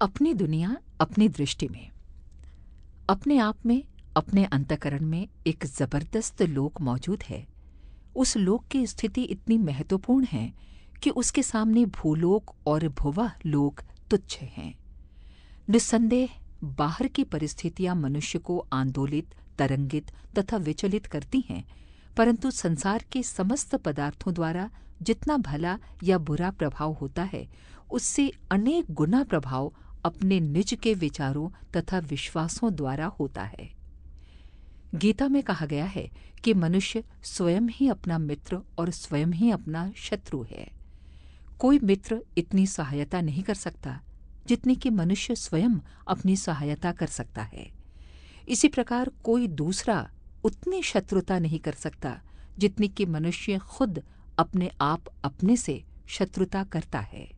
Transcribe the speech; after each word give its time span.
अपनी 0.00 0.34
दुनिया 0.34 0.76
अपनी 1.00 1.28
दृष्टि 1.28 1.68
में, 1.68 1.90
अपने 3.08 3.38
आप 3.38 3.66
में, 3.66 3.82
अपने 4.16 4.44
अंतकरण 4.44 5.04
में 5.04 5.28
एक 5.46 5.66
ज़बरदस्त 5.66 6.42
लोक 6.42 6.80
मौजूद 6.80 7.22
है। 7.22 7.46
उस 8.16 8.36
लोक 8.36 8.66
की 8.66 8.86
स्थिति 8.86 9.22
इतनी 9.22 9.58
महत्वपूर्ण 9.58 10.24
है 10.24 10.52
कि 11.02 11.10
उसके 11.10 11.42
सामने 11.42 11.84
भूलोक 11.86 12.54
और 12.66 12.88
भुवह 12.88 13.32
लोक 13.46 13.80
तुच्छ 14.10 14.38
हैं। 14.38 14.74
निस्संदेह 15.70 16.38
बाहर 16.64 17.06
की 17.06 17.24
परिस्थितियाँ 17.24 17.94
मनुष्य 17.94 18.38
को 18.38 18.58
आंदोलित, 18.72 19.34
तरंगित 19.58 20.10
तथा 20.38 20.56
विचलित 20.56 21.06
करती 21.06 21.44
हैं, 21.48 21.64
परंतु 22.16 22.50
संसार 22.50 23.04
के 23.12 23.22
समस्त 23.22 23.74
पदार्थों 23.74 24.34
द्वारा 24.34 24.70
जितना 25.02 25.36
भला 25.36 25.78
या 26.02 26.18
बुरा 26.18 26.50
प्रभाव 26.50 26.92
होता 26.92 27.22
है, 27.22 27.48
उससे 27.90 28.32
अनेक 28.50 28.90
गुना 28.90 29.24
प्रभाव 29.24 29.72
अपने 30.04 30.40
निज 30.40 30.74
के 30.82 30.94
विचारों 30.94 31.50
तथा 31.76 31.98
विश्वासों 31.98 32.74
द्वारा 32.74 33.06
होता 33.06 33.42
है। 33.42 33.78
गीता 34.94 35.28
में 35.28 35.42
कहा 35.42 35.66
गया 35.66 35.84
है 35.84 36.10
कि 36.44 36.54
मनुष्य 36.54 37.04
स्वयं 37.22 37.60
ही 37.60 37.88
अपना 37.88 38.18
मित्र 38.18 38.60
और 38.78 38.90
स्वयं 38.90 39.26
ही 39.26 39.50
अपना 39.50 39.92
शत्रु 39.96 40.42
है। 40.42 40.70
कोई 41.58 41.78
मित्र 41.78 42.22
इतनी 42.38 42.66
सहायता 42.66 43.20
नहीं 43.20 43.42
कर 43.42 43.54
सकता, 43.54 44.00
जितनी 44.46 44.76
कि 44.76 44.90
मनुष्य 44.90 45.34
स्वयं 45.34 45.78
अपनी 46.08 46.36
सहायता 46.36 46.92
कर 46.92 47.06
सकता 47.06 47.42
है। 47.42 47.70
इसी 48.48 48.68
प्रकार 48.68 49.10
कोई 49.24 49.46
दूसरा 49.46 50.10
उतनी 50.44 50.82
शत्रुता 50.82 51.38
नहीं 51.38 51.58
कर 51.58 51.72
सकता, 51.72 52.20
जितनी 52.58 52.88
कि 52.88 53.06
मनुष्य 53.06 53.58
खुद 53.58 54.02
अपने 54.38 54.70
आप 54.80 55.04
अपने 55.24 55.56
से 55.56 55.84
शत्रुता 56.06 56.64
करता 56.64 57.00
है। 57.00 57.30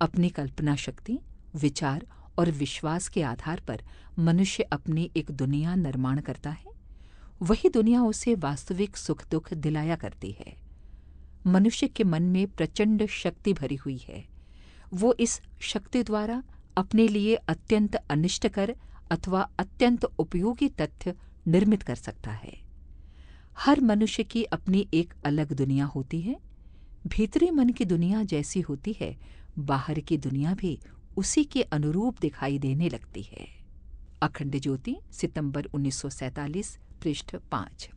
अपनी 0.00 0.28
कल्पना 0.28 0.76
शक्ति 0.76 1.18
विचार 1.54 2.06
और 2.38 2.50
विश्वास 2.50 3.08
के 3.08 3.22
आधार 3.22 3.60
पर 3.60 3.82
मनुष्य 4.18 4.62
अपनी 4.62 5.10
एक 5.16 5.30
दुनिया 5.30 5.74
निर्माण 5.74 6.20
करता 6.20 6.50
है। 6.50 6.70
वही 7.42 7.68
दुनिया 7.68 8.02
उसे 8.02 8.34
वास्तविक 8.34 8.96
सुख 8.96 9.28
दुख 9.30 9.54
दिलाया 9.54 9.96
करती 9.96 10.32
है। 10.32 10.56
मनुष्य 11.46 11.88
के 11.88 12.04
मन 12.04 12.22
में 12.22 12.46
प्रचंड 12.46 13.06
शक्ति 13.06 13.52
भरी 13.52 13.74
हुई 13.74 13.96
है। 13.96 14.28
वो 14.94 15.14
इस 15.20 15.40
शक्ति 15.60 16.02
द्वारा 16.02 16.42
अपने 16.76 17.08
लिए 17.08 17.34
अत्यंत 17.34 17.94
अनिष्टकर 17.94 18.76
अथवा 19.10 19.50
अत्यंत 19.58 20.04
उपयोगी 20.04 20.68
तथ्य 20.68 21.14
निर्मित 21.48 21.82
कर 21.82 21.94
सकता 21.94 22.30
है। 22.30 22.60
हर 23.58 23.80
मनुष्य 23.80 24.24
की 24.24 24.44
अपनी 24.44 24.88
एक 24.94 25.14
अलग 25.24 25.52
दुनिया 25.52 25.84
होती 25.84 26.20
है। 26.20 26.36
भीतरी 27.06 27.50
मन 27.50 27.68
की 27.68 27.84
दुनिया 27.84 28.22
जैसी 28.22 28.60
होती 28.60 28.92
है, 28.92 29.18
बाहर 29.58 30.00
की 30.00 30.16
दुनिया 30.16 30.54
भी 30.54 30.80
उसी 31.20 31.44
के 31.44 31.62
अनुरूप 31.62 32.20
दिखाई 32.20 32.58
देने 32.58 32.88
लगती 32.88 33.22
है। 33.22 33.46
अखंड 34.22 34.60
ज्योति 34.60 34.96
सितंबर 35.12 35.64
1947 35.64 36.78
पृष्ठ 37.02 37.36
पाँच। 37.36 37.90